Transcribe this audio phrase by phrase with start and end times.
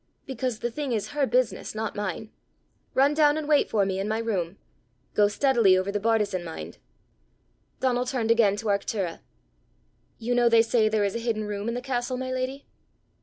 [0.25, 2.31] "Because the thing is her business, not mine.
[2.95, 4.57] Run down and wait for me in my room.
[5.13, 6.79] Go steadily over the bartizan, mind."
[7.81, 9.19] Donal turned again to Arctura.
[10.17, 12.65] "You know they say there is a hidden room in the castle, my lady?"